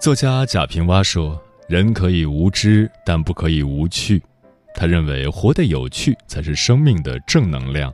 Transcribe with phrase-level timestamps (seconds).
[0.00, 1.38] 作家贾平凹说
[1.68, 4.22] ：“人可以无知，但不可以无趣。”
[4.74, 7.92] 他认为，活得有趣才是生命的正能量。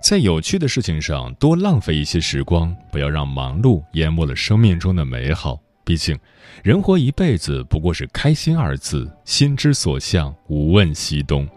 [0.00, 5.58] 在有趣的事情上多浪费一些时光，不要让忙碌淹没了生命中的美好。
[5.82, 6.16] 毕竟，
[6.62, 11.48] 人活一辈子不过是开心二字，心之所向，无问西东。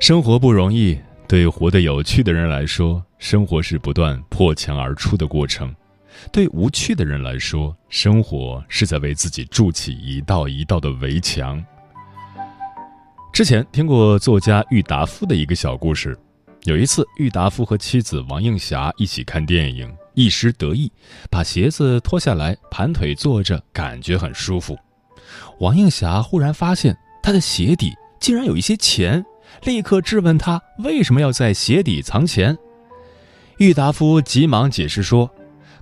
[0.00, 5.72] 生活不容易，对活得有趣的人来说，生活是不断破墙而出的过程。
[6.32, 11.64] 对无趣的人来说，生活是在为自己筑起一道一道的围墙。
[13.32, 16.16] 之前听过作家郁达夫的一个小故事，
[16.62, 20.90] 有一次，郁达夫和妻子王映霞一起看电影，一时得意，
[21.30, 24.78] 把鞋子脱下来，盘腿坐着，感觉很舒服。
[25.58, 29.24] 王映霞忽然发现他的鞋底竟然有一些钱，
[29.64, 32.56] 立刻质问他为什么要在鞋底藏钱。
[33.58, 35.28] 郁达夫急忙解释说。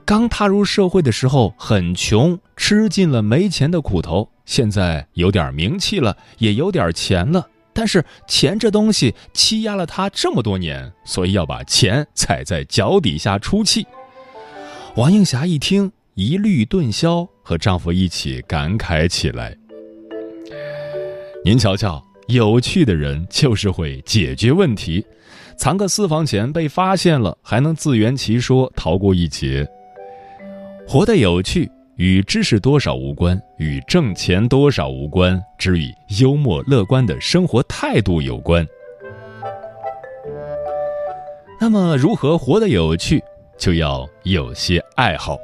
[0.04, 4.28] 刚踏入社会的时候很穷，吃尽了没钱的苦头。
[4.44, 13.86] 现在有点名气了，也有点钱了，但是钱这东西欺压了他这么多年，所以要把钱踩在脚底下出气。
[14.96, 19.56] 王映霞一听，疑虑顿消，和丈夫一起感慨起来
[21.44, 25.06] ：“您瞧瞧，有趣的人就是会解决问题，
[25.56, 29.66] 藏个私房钱被发现了，还能自圆其说，逃过一劫。”
[30.92, 38.62] 活得有趣，与知识多少无关，与挣钱多少无关，只与幽默乐观的生活态度有关。
[41.58, 43.24] 那么，如何活得有趣，
[43.56, 45.38] 就要有些爱好。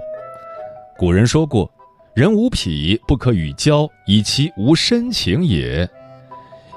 [0.98, 1.72] 古人说过
[2.12, 5.88] ：“人无癖不可与交，以其无深情也。”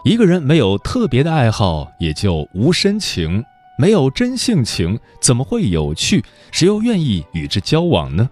[0.05, 3.43] 一个人没有特别的爱好，也就无深情；
[3.77, 6.23] 没有真性情，怎么会有趣？
[6.53, 8.29] 谁又愿意与之交往呢？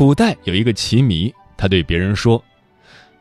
[0.00, 2.42] 古代有一个棋迷，他对别人说：“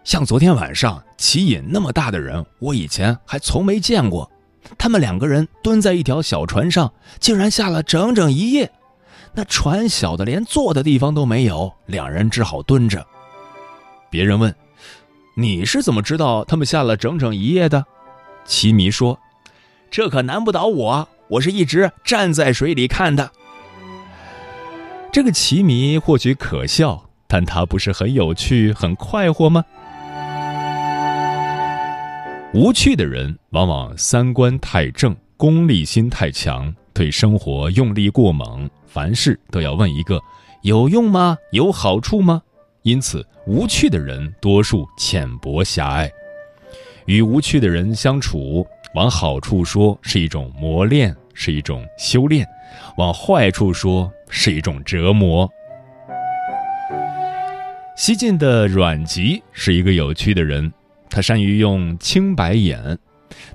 [0.06, 4.32] 像昨天晚上棋瘾那么大的人，我以前还从没见过。
[4.78, 8.72] 他们两个人蹲在一条小船上，竟然下了整整一夜。
[9.34, 13.06] 那船小的连坐的地方都没有，两人只好蹲着。”
[14.10, 14.56] 别人问
[15.36, 17.86] ：“你是怎么知道他们下了整整一夜的？”
[18.48, 19.20] 棋迷说
[19.92, 23.32] ：“这可难不倒我，我是一直站在水里看的。”
[25.12, 29.66] 这个棋迷或许可笑，但他不是很有趣、很快活吗？
[32.54, 40.22] 无趣的人往往三观太正，功利心太强，对生活用力过猛，凡事都要问一个
[40.62, 41.36] 有用吗？
[41.52, 42.44] 有好处吗？
[42.84, 46.12] 因此，无趣的人多数浅薄狭隘。
[47.08, 52.46] 与无趣的人相处，往好处说是一种磨练，是一种修炼；
[52.98, 54.12] 往坏处说。
[54.32, 55.50] 是一种折磨。
[57.98, 60.72] 西晋的阮籍是一个有趣的人，
[61.10, 62.96] 他善于用青白眼，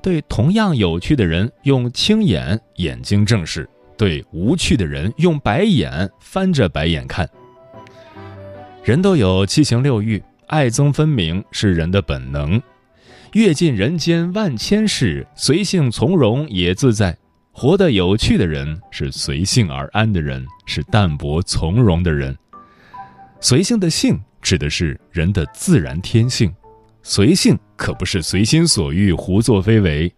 [0.02, 3.62] 对同样有趣的人用青眼，眼睛正视；
[3.96, 7.24] 对无趣的人用白眼，翻着白眼看。
[8.82, 12.60] 人都有七情六欲，爱憎分明是人的本能。
[13.34, 17.16] 阅尽人间万千事，随性从容也自在。
[17.56, 22.36] 活得有趣的人是随性而安的人，是淡泊从容的人。
[23.40, 26.52] 随性的性指的是人的自然天性，
[27.04, 30.12] 随性可不是随心所欲、胡作非为。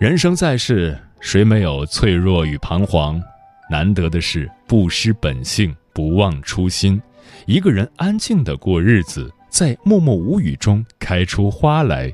[0.00, 3.22] 人生在世，谁没有脆弱与彷徨？
[3.70, 7.00] 难得的是不失本性，不忘初心。
[7.44, 12.12] 一个人安静的过日子，在默默无语中开出花来。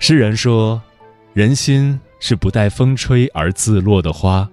[0.00, 0.82] 诗人说
[1.32, 4.48] ：“人心。”是不待风吹而自落的花，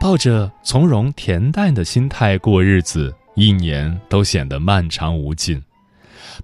[0.00, 5.58] 抱着从容恬淡的心态过日子，一年都显得漫长无尽；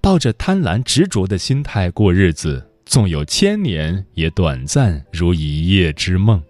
[0.00, 6.42] 抱着贪婪执着的心态过日子，纵有千年，也短暂如一夜之梦。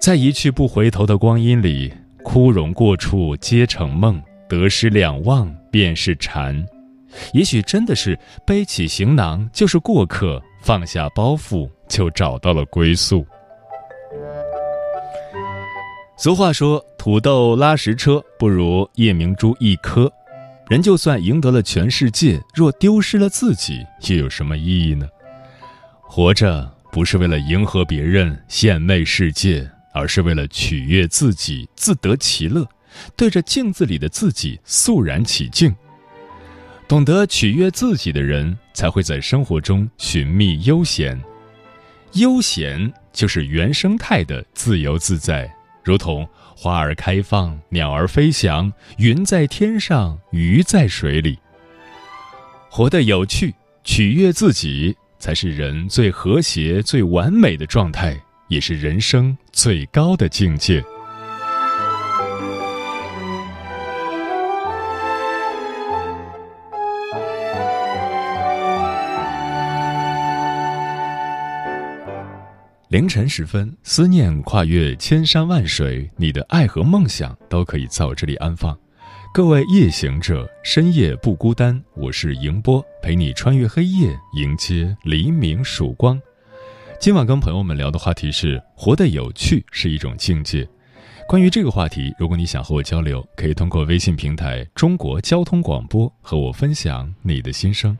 [0.00, 1.92] 在一去不回头的光阴里，
[2.22, 6.64] 枯荣过处皆成梦，得失两忘便是禅。
[7.32, 13.26] 也许真的是背起行囊就是过客，放下包袱就找到了归宿。
[16.16, 20.10] 俗话说：“土豆拉石车，不如夜明珠一颗。”
[20.68, 25.08] 人就算赢得了全世界，若丢失了自己，又有什么意义呢？
[26.02, 32.64] 活着不是为了迎合别人、献媚世界，而是为了取悦自己，自得其乐，
[33.16, 35.74] 对着镜子里的自己肃然起敬。
[36.86, 41.20] 懂得取悦自己的人，才会在生活中寻觅悠闲。
[42.14, 45.50] 悠闲就是原生态的自由自在。
[45.82, 51.38] 如同花儿开放，鸟儿飞翔，云在天上，鱼在水里。
[52.68, 60.84] 活得有趣，取悦自己，才是人最和谐、最完美的状态，也是人生最高的境界。
[72.90, 78.76] 凌晨时分，思念跨越千山万水，你的爱和梦想都可以在我这里安放。
[79.32, 86.20] 各位夜行者，深夜不孤单，我是迎波，陪你穿越黑夜，迎接黎明曙光。
[86.98, 90.68] 今晚跟朋友们聊的话题是：活得有趣是一种境界。
[91.28, 97.96] 关于这个话题，如果你想和我交流，可以通过微信平台“中国交通广播”和我分享你的心声。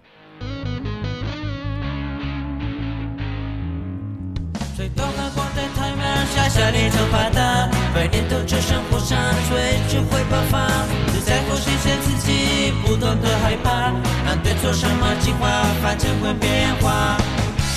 [6.50, 9.16] 下列头发大，百年都只剩火山
[9.46, 10.66] 吹，只会爆发。
[11.12, 13.94] 只在乎实现自己，不懂得害怕。
[14.26, 15.46] 难对做什么计划，
[15.80, 17.16] 反正会变化。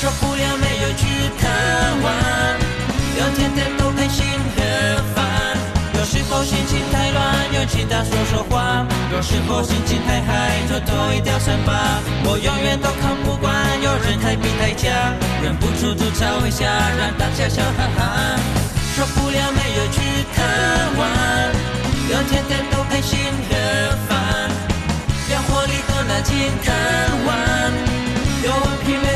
[0.02, 1.06] 受不了没有去
[1.40, 1.52] 贪
[2.02, 2.14] 玩，
[3.20, 4.26] 要天天都开心
[4.56, 5.24] 和烦。
[5.94, 8.86] 有时候心情太乱，勇气大说说话。
[9.14, 12.02] 有时候心情太嗨，就脱一条衫吧。
[12.26, 13.54] 我永远都看不惯
[13.84, 16.66] 有人太比太假，忍不住吐槽一下，
[16.98, 18.63] 让大家笑哈哈。
[18.96, 20.46] 受不了没有去贪
[20.98, 21.02] 玩，
[22.12, 23.18] 要天天都开心
[23.50, 24.52] 的烦，
[25.32, 26.72] 要活力和那金贪
[27.26, 27.74] 玩，
[28.46, 29.08] 要顽皮没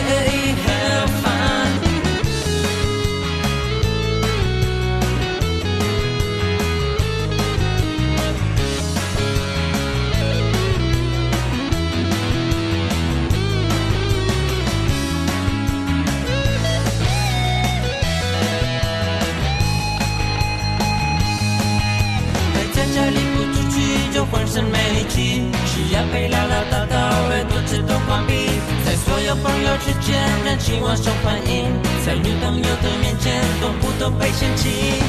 [29.27, 30.15] 有朋友之间，
[30.45, 31.67] 人气旺受欢迎，
[32.05, 35.03] 在女朋友的面前，动不动被嫌弃。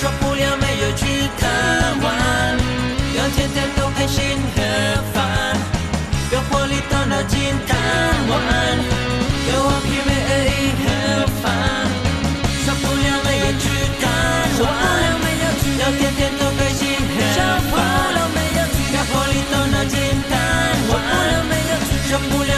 [0.00, 1.04] 受不了没有去
[1.38, 2.56] 贪玩，
[3.14, 4.24] 要天天都开心
[4.56, 4.62] 和
[5.12, 5.54] 烦，
[6.32, 7.76] 有活力到脑筋贪
[8.30, 8.40] 玩，
[9.52, 10.10] 有顽皮没
[10.48, 10.86] 意和
[11.42, 11.44] 烦。
[12.64, 13.68] 受不了没有去
[14.00, 14.08] 贪
[14.64, 14.66] 玩，
[15.78, 17.76] 要天天都开心和烦。
[22.08, 22.57] 受不了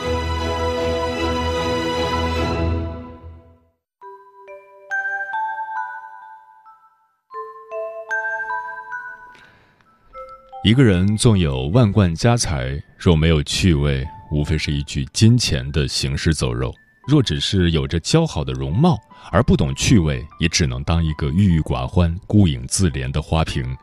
[10.71, 14.07] 一个人纵有万贯家财，若没有趣味。
[14.31, 16.73] 无非是一具金钱的行尸走肉。
[17.05, 18.97] 若只是有着姣好的容貌
[19.33, 23.75] 而不懂趣味，也只能当一个郁郁寡欢、孤影自怜的花瓶。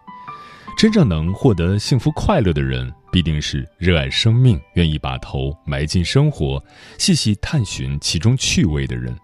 [0.78, 6.64] 真正能获得幸福快乐的人，必定是热爱生命、愿意把头埋进生活、
[6.96, 9.14] 细细探寻其中趣味的人。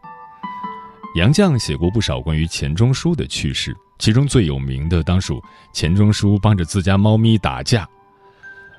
[1.16, 5.42] 杨绛写过不少关于钱钟书的趣事，其中最有名的当属
[5.72, 7.88] 钱钟书帮着自家猫咪打架。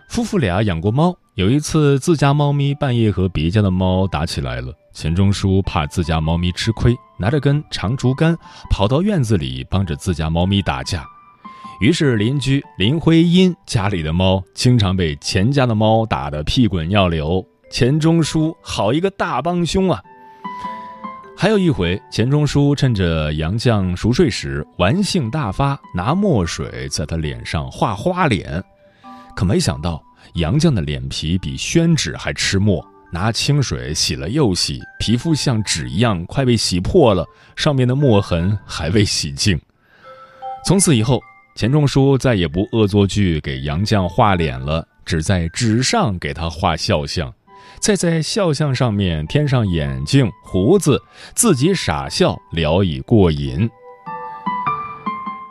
[0.08, 8.38] 夫妇俩养过猫，有一次自家猫咪半夜和别家的猫打起来了，钱钟书怕自家猫咪吃亏，拿着根长竹竿
[8.70, 11.04] 跑到院子里帮着自家猫咪打架。
[11.80, 17.44] 于是邻居林徽因家里的猫经常被钱家的猫打得屁滚尿流。
[17.72, 20.00] 钱钟书好一个大帮凶啊！
[21.38, 28.64] 还有一回，钱钟书趁着杨绛熟睡时玩性大发，拿墨水在他脸上画花脸。
[29.36, 30.02] 可没想到，
[30.36, 37.26] 杨绛的脸皮比宣纸还吃墨，拿清水洗了又洗，皮肤像纸一样快被洗破了，
[37.58, 39.60] 上面的墨痕还未洗净。
[40.66, 41.20] 从此以后，
[41.58, 47.32] 钱钟书再也不恶作剧给杨绛画脸了，只在纸上给他画肖像。
[47.86, 51.00] 再在肖像上面添上眼睛、胡子，
[51.36, 53.70] 自己傻笑，聊以过瘾。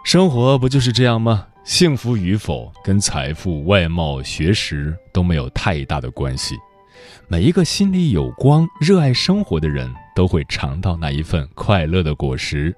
[0.04, 1.46] 生活不就是这样吗？
[1.62, 6.56] 幸福与否跟财富、外貌、学识都没有太大的关系。
[7.28, 12.74] 每一个心里有光、热爱生活的人，都会尝到那一份快乐的果实。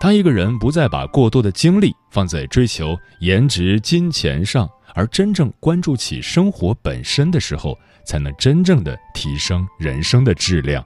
[0.00, 10.84] 当一个人不再把过多的精力放在追求颜值、金钱上，而真正关注起生活本身的时候，才能真正的提升人生的质量。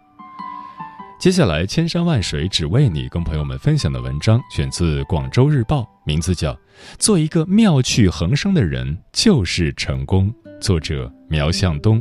[1.20, 6.52] 接下来，千山万水只为你，跟朋友们分享的文章选自《广州日报》，名字叫
[6.96, 12.00] 《做一个妙趣横生的人就是成功》，作者苗向东。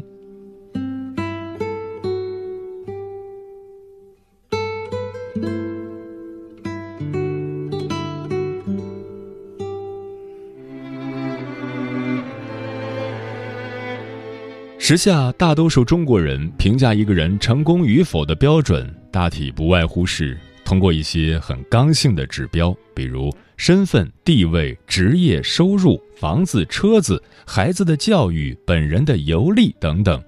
[14.89, 30.23] 时下大多数中国人评价一个人成功与否的标准，大体不外乎是通过一些很刚性的指标，比如身份、地位、职业、收入、房子、车子、孩子的教育、本人的游历等等。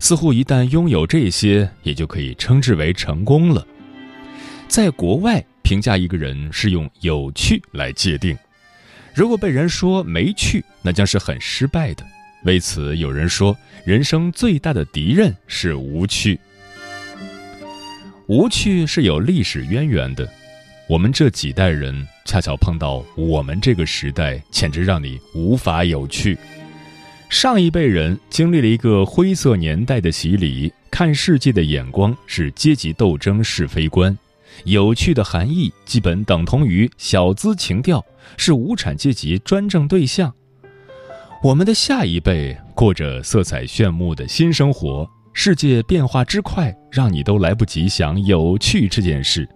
[0.00, 3.64] 似乎一旦拥有这些，也就可以称之为成功了。
[4.66, 8.36] 在国外，评价一个人是用有趣来界定，
[9.14, 12.04] 如果被人说没趣，那将是很失败的。
[12.44, 16.38] 为此，有人说，人生最大的敌人是无趣。
[18.26, 20.30] 无趣是有历史渊源的，
[20.88, 26.38] 我们这几代人恰巧碰到我们这个时代，简直让你无法有趣。
[27.30, 34.16] 上一辈人经历了一个灰色年代的洗礼，看世界的眼光是阶级斗争是非观，
[34.64, 38.04] 有趣的含义基本等同于小资情调，
[38.36, 40.32] 是无产阶级专政对象。
[41.44, 49.46] 我们的下一辈过着色彩炫目的新生活，世界变化之快，让你都来不及想有趣这件事。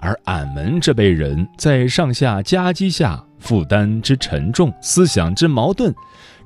[0.00, 5.92] 而俺们这辈人在上下夹击下，负担之沉重，思想之矛盾，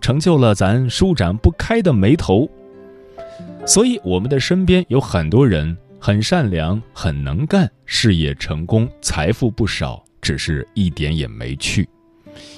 [0.00, 2.48] 成就了咱舒展不开的眉头。
[3.66, 11.86] 所以，我们的身边有很多人很善良、很能干，事业成功，财富不少，只是一点也没趣。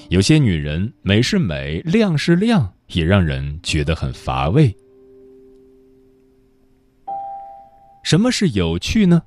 [0.09, 4.75] 有些女人美是美，亮是亮，也让人觉得很乏味。
[8.03, 9.23] 什么是有趣呢？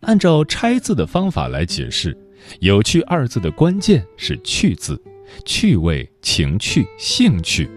[0.00, 2.16] 按照拆字的方法来解释
[2.60, 5.00] ，“有趣”二字的关键是“趣”字，
[5.44, 7.70] 趣味、情趣、兴趣。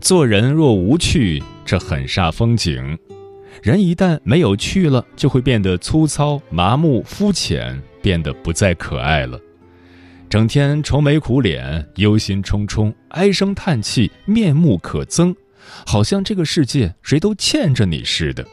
[0.00, 2.96] 做人若无趣，这很煞风景。
[3.62, 9.40] 人一旦没有趣了，就会变得粗糙、麻木、肤浅，变得不再可爱了。
[10.34, 15.32] 整天愁眉苦脸、忧心忡忡、唉声叹气、面目可憎，
[15.86, 18.44] 好像这个世界谁都欠着你似的。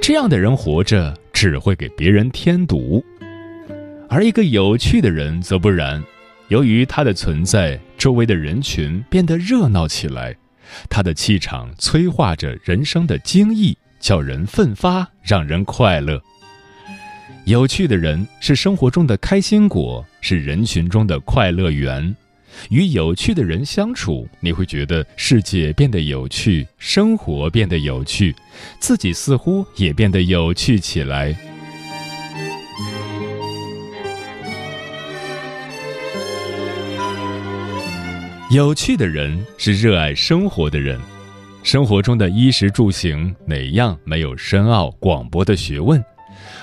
[0.00, 3.04] 这样的人活着只会给别人添堵，
[4.08, 6.00] 而一个有趣的人则不然。
[6.46, 10.32] 由于他的存在，周围的人群变得热闹起来，
[10.88, 16.22] 他的气场催化着人生的惊异，叫人奋发，让人快乐。
[17.44, 22.14] 有趣的人是生活中的开心果，是人群中的快乐源。
[22.70, 28.34] 与有趣的人相处，你会觉得世界变得有趣，生活变得有趣，
[28.80, 31.36] 自己似乎也变得有趣起来。
[38.50, 40.98] 有趣的人是热爱生活的人，
[41.62, 46.02] 生活中的衣食住行，哪样没有深奥广博的学问？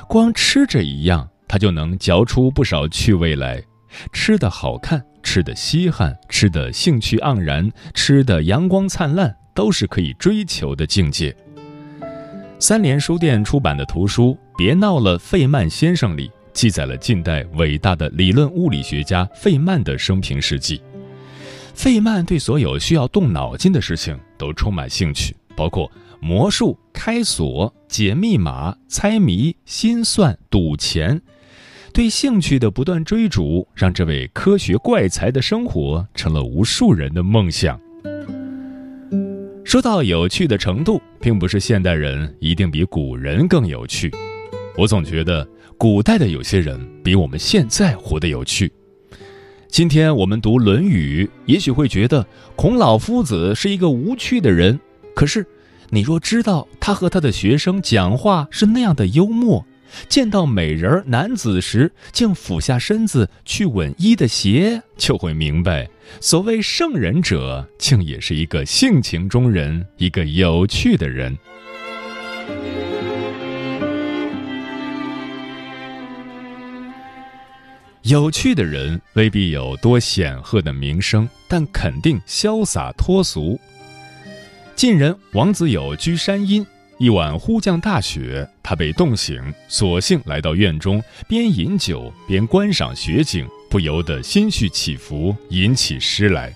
[0.07, 3.61] 光吃这一样，他就能嚼出不少趣味来。
[4.11, 11.35] 吃的好看，吃的稀罕，吃的兴趣盎然，吃的阳光灿烂，都是可以追求的境界。
[12.59, 20.81] 三联书店出版的图书《别闹了，费曼先生》里记载了近代伟大的理论物理学家费曼的生平事迹。
[21.73, 25.91] 费曼对所有需要动脑筋的事情都充满兴趣，包括
[26.25, 31.21] 魔术、开锁、解密码、猜谜、心算、赌钱。
[31.93, 37.79] 对兴趣的不断追逐，让这位科学怪才的生活成了无数人的梦想。
[39.63, 44.11] 说到有趣的程度，并不是现代人一定比古人更有趣。
[44.79, 48.73] 我总觉得古代的有些人比我们现在活得有趣。
[49.67, 54.79] 今天我们读《论语》，也许会觉得孔老夫子是一个无趣的人。
[55.15, 55.45] 可是，
[55.89, 59.65] 你若知道他和他的学生讲话是那样的幽默，
[60.09, 65.87] 见到美人男子时竟俯下身子去吻衣的鞋，就会明白，
[66.19, 71.37] 所谓圣人者，竟也是一个性情中人，一个有趣的人。
[78.01, 83.59] 有趣的人未必有多显赫的名声，但肯定潇洒脱俗。
[84.75, 86.65] 晋人王子友居山阴，
[86.97, 96.53] 一晚忽降大雪，他被冻醒，索性来到院中，边饮酒边观赏雪景，不由得心绪起伏，吟起诗来。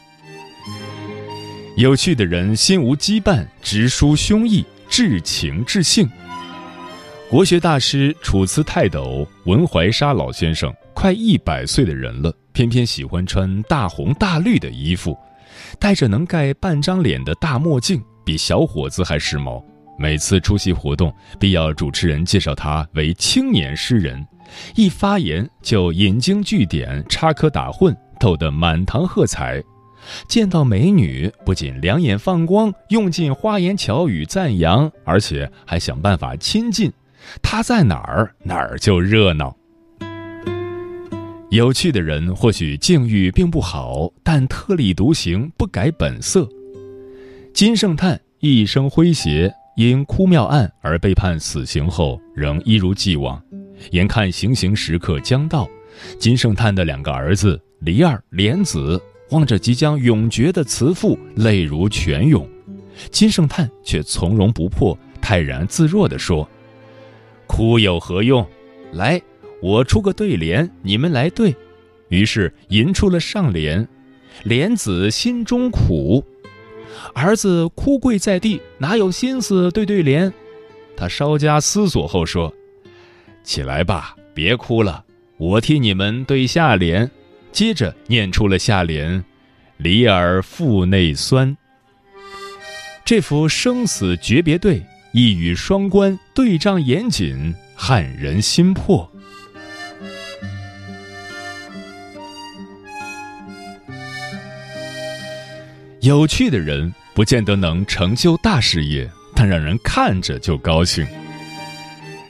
[1.77, 6.05] 有趣的人心无羁绊，直抒胸臆，至情至性。
[7.29, 10.73] 国学大师、楚辞泰斗文怀沙老先生。
[10.93, 15.17] 快一百岁的人了，偏偏喜欢穿大红大绿的衣服，
[15.77, 19.63] 戴着能盖半张脸的大墨镜，比小伙子还时髦。
[19.97, 24.25] 每次出席活动，必要主持人介绍他为青年诗人，
[24.75, 29.61] 一发言就引经据典、插科打诨，逗得满堂喝彩。
[30.29, 36.89] 见到美女，不仅两眼放光，用尽花言巧语赞扬，而且还想办法亲近。
[37.41, 39.53] 他在哪儿，哪儿就热闹。
[41.49, 46.47] 有趣的人或许境遇并不好，但特立独行，不改本色。
[47.55, 53.41] 金圣叹一生诙谐，因哭庙案而被判死刑后，仍一如既往。
[53.91, 55.67] 眼看行刑时刻将到，
[56.19, 62.47] 金圣叹的两个儿子李二、莲子望着即将永绝的慈父，泪如泉涌。
[63.09, 66.47] 金圣叹却从容不迫，泰然自若地说
[67.47, 68.45] ：“哭有何用？
[68.91, 69.19] 来。”
[69.62, 71.56] 我出个对联，你们来对。
[72.08, 73.88] 于是吟出了上联
[74.43, 76.24] ：“莲子心中苦。”
[77.13, 80.34] 儿子哭跪在地，哪有心思对对联？
[80.98, 82.54] 他稍加思索后说
[83.43, 85.06] ：“起来吧，别哭了，
[85.38, 87.10] 我替你们对下联。”
[87.52, 89.24] 接着念出了下联
[89.78, 91.56] ：“离儿腹内酸。”
[93.06, 99.12] 这幅生死诀别对，一语双关，对仗严谨，撼人心魄。
[106.01, 111.05] 有趣的人不见得能成就大事业，但让人看着就高兴。《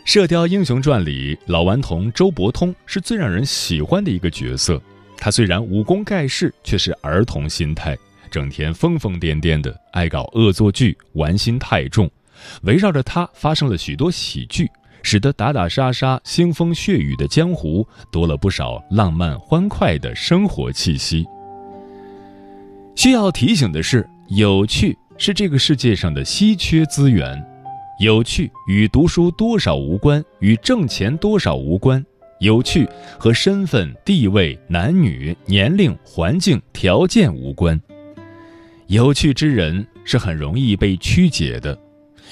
[0.03, 4.81] 射雕英雄传》里，老顽童周伯通是最让人喜欢的一个角色。
[5.15, 7.95] 他虽然武功盖世，却是儿童心态，
[8.31, 12.09] 整天疯疯癫癫的，爱搞恶作剧，玩心太重。
[12.63, 14.67] 围绕着他发生了许多喜剧，
[15.03, 21.23] 使得打打杀杀、腥风血雨的江湖多了不少浪漫欢快的生活气息。
[22.99, 27.41] 需要提醒的是，有趣是这个世界上的稀缺资源。
[28.01, 32.05] 有趣与读书多少无关，与挣钱多少无关。
[32.41, 32.85] 有趣
[33.17, 37.79] 和身份、地位、男女、年龄、环境、条件无关。
[38.87, 41.79] 有趣之人是很容易被曲解的。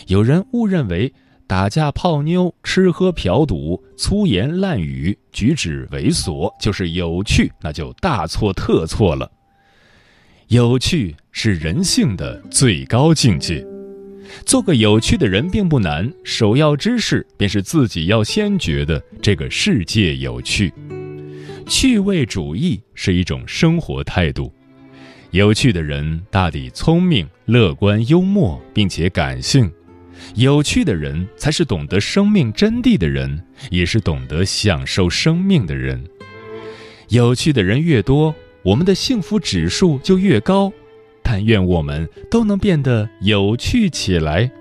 [0.07, 1.13] 有人误认为
[1.47, 9.31] 打架、泡妞、吃喝嫖赌、粗言烂语、举止猥琐就是有趣，那就大错特错了。
[10.47, 13.65] 有趣是人性的最高境界。
[14.45, 20.73] 做个有趣的人并不难，首要之事便是自己要先觉得这个世界有趣。
[21.67, 24.49] 趣味主义是一种生活态度。
[25.31, 29.69] 有趣的人大抵聪明、乐观、幽默，并且感性。
[30.35, 36.01] 有趣的人才是懂得生命真谛的人，也是懂得享受生命的人。
[37.09, 38.33] 有趣的人越多。
[38.67, 40.73] 我们的幸福指数就越高，
[41.23, 44.51] 但愿我们都能变得有趣起来。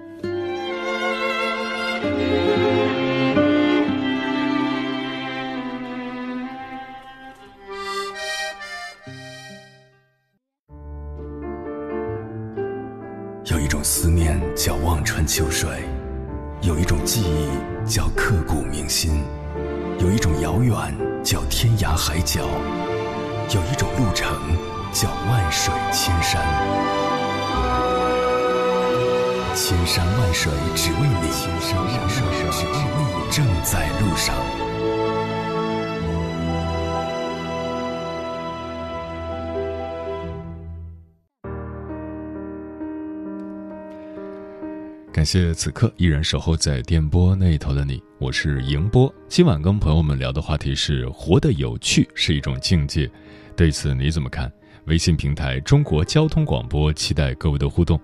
[45.16, 49.10] 感谢此刻依然守候在电波那头的你，我是迎波。
[49.28, 53.10] 今晚跟朋友们聊的话题是“活得有趣是一种境界”，
[53.56, 54.52] 对此你怎么看？
[54.84, 57.98] 微信平台中国交通广播期待各位的互动。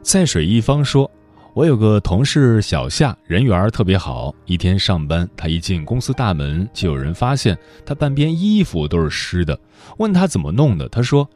[0.00, 1.10] 在水一方说
[1.54, 4.32] ：“我有个同事小夏，人缘特别好。
[4.46, 9.58] 一天上班，他一进公司大门，就有人发现他半边衣服都是湿的，
[9.98, 11.28] 问他怎么弄的，他说。”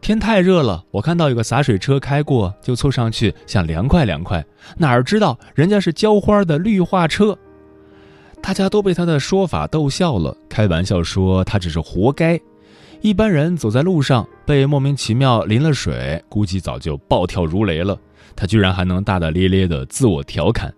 [0.00, 4.44] 天太热了，我看到有个洒水车开过，就凑上去想凉快凉快，
[4.78, 7.36] 哪儿知道人家是浇花的绿化车。
[8.40, 12.40] 大家都被他的说法逗笑了，开玩笑说他只是活该。
[13.00, 17.98] 一般人走在路上被莫名其妙淋了水，估计早就暴跳如雷了。
[18.36, 20.72] 他居然还能大大咧咧的自我调侃。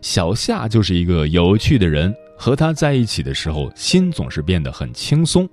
[0.00, 5.48] 小夏就是一个有趣的人，和他在一起的时候，心总是变得很轻松。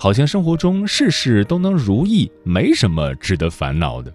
[0.00, 4.14] 好像生活中事事都能如意，没什么值得烦恼的。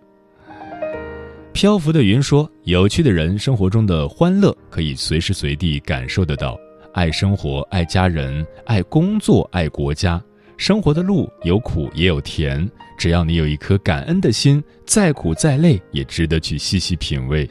[1.52, 6.58] 漂浮的云说：“有趣的人，生活中的欢乐可以随时随地感受得到。
[6.94, 10.24] 爱生活，爱家人，爱工作，爱国家。
[10.56, 12.68] 生活的路有苦也有甜，
[12.98, 17.50] 只要你有一颗感恩的心，再苦再累也值得去细细品味。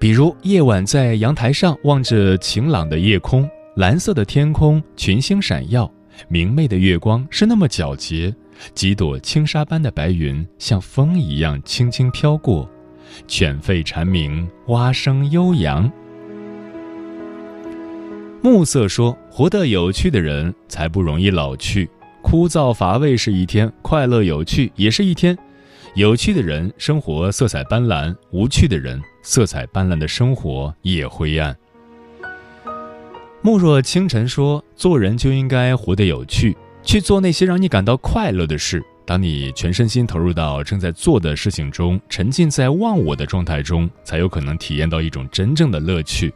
[0.00, 5.88] 比如夜晚在阳台上望着晴朗的夜空，蓝色的天空，群星闪耀。”
[6.26, 8.34] 明媚的月光是那么皎洁，
[8.74, 12.68] 几朵轻纱般的白云像风一样轻轻飘过，
[13.26, 15.90] 犬吠蝉鸣，蛙声悠扬。
[18.42, 21.88] 暮色说：“活得有趣的人才不容易老去，
[22.22, 25.36] 枯燥乏味是一天，快乐有趣也是一天。
[25.94, 31.56] 有趣的人生活色彩斑斓，无趣的人色彩斑斓的生活也灰暗。”
[33.40, 38.84] 木若清晨说：“做人就应该活得有趣，去做那些让你感到快乐的事。
[39.06, 46.34] 当你全身心投入到正在做的事情中，沉浸在忘我的状态中，才有可能体验到一种真正的乐趣。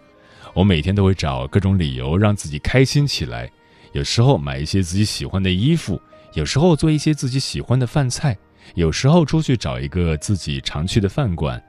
[0.55, 3.51] 我每天都会找各种理由让自己开心起来，
[3.91, 6.01] 有时候买一些自己喜欢的衣服，
[6.35, 8.39] 有时候做一些自己喜欢的饭菜，
[8.77, 11.61] 有时候出去找一个自己常去的饭馆。”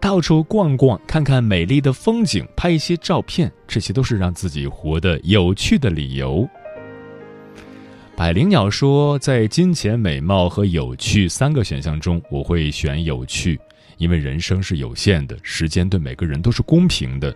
[0.00, 6.48] 到处逛逛，看看美丽的风景，拍一些照片，这些都是让自己活得有趣的理由。
[8.16, 13.60] 百灵鸟说，在金钱、美貌和有趣三个选项中，我会选有趣，
[13.98, 17.34] 因为人生是有限的，时间对每个人都是公平的。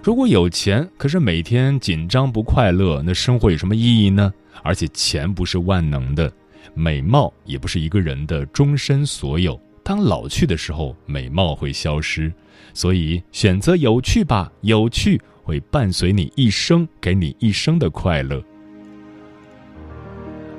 [0.00, 4.32] 如果有钱，可是每天紧张不快乐，那生活有什么意义呢？
[4.62, 6.32] 而且钱不是万能的，
[6.72, 9.60] 美貌也不是一个人的终身所有。
[9.86, 12.32] 当老去的时候，美貌会消失，
[12.74, 18.42] 所以选择有趣吧，有趣会伴随你一生，给你一生的快乐。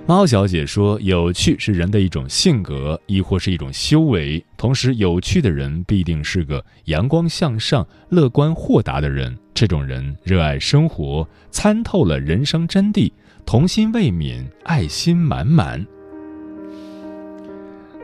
[0.05, 4.41] 猫小姐说：“有趣是人的一种性格，亦或是一种修为。
[4.55, 9.37] 同时，有趣的人必定是个阳光向上、乐观豁达的人。
[9.53, 13.11] 这种人热爱生活，参透了人生真谛，
[13.45, 15.85] 童心未泯，爱心满满。”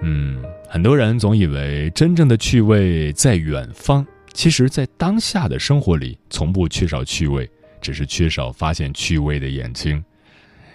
[0.04, 0.44] 嗯。
[0.74, 7.48] 很多人总以为真正的趣味在远方，其实，在当下的生活里，从不缺少趣味，
[7.80, 10.04] 只是缺少发现趣味的眼睛。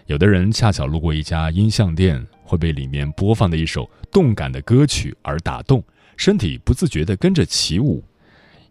[0.06, 5.82] 有的人恰巧路过一家音像店，会被里面播放的一首动感的歌曲而打动，
[6.16, 8.00] 身体不自觉地跟着起舞。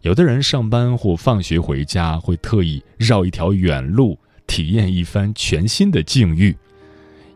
[0.00, 6.56] 有的人上班或放学回家，会特意绕一条远路，体验一番全新的境遇。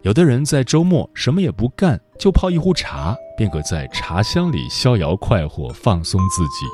[0.00, 6.64] 有的人在周末什么也不干，就泡一壶茶，便可在茶香里逍遥快活、放松自己。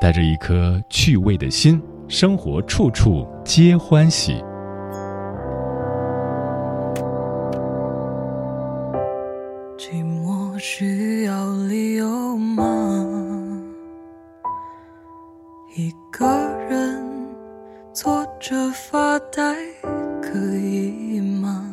[0.00, 4.42] 带着一颗趣味的心，生活处处皆欢喜。
[9.76, 12.64] 寂寞需要理由吗？
[15.76, 16.26] 一个
[16.70, 17.06] 人
[17.92, 19.54] 坐着发呆，
[20.22, 21.70] 可以吗？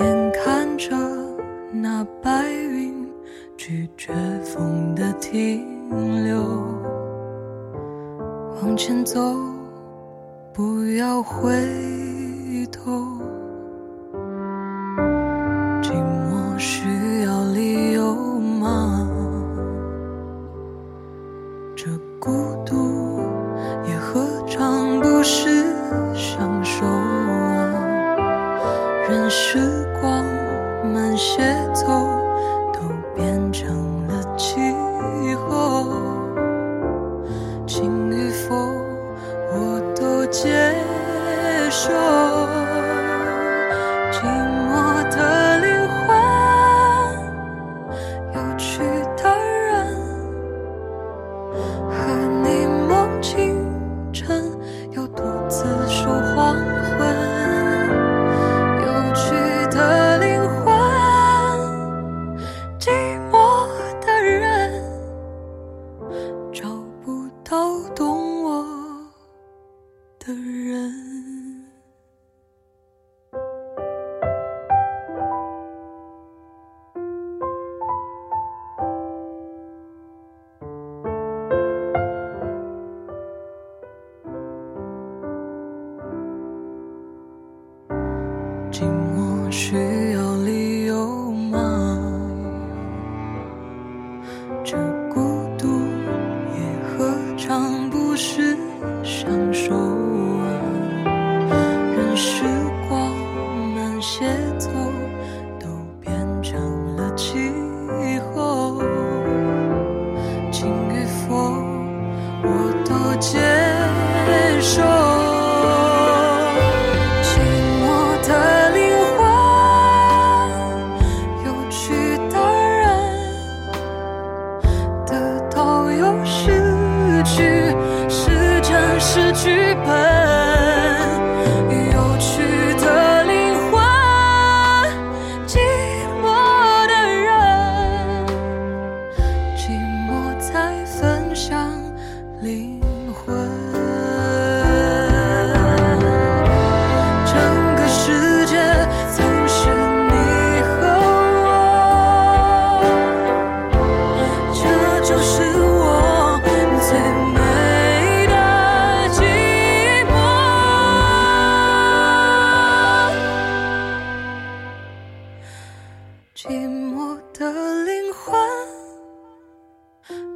[0.00, 0.96] 眼看着
[1.82, 3.12] 那白云
[3.56, 4.14] 拒绝
[4.44, 5.66] 风的停
[6.24, 6.40] 留，
[8.54, 9.20] 往前走，
[10.54, 11.50] 不要回
[12.70, 13.31] 头。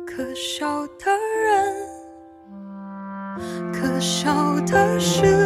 [0.06, 1.10] 可笑的
[1.44, 1.86] 人。
[3.72, 5.45] 可笑的事，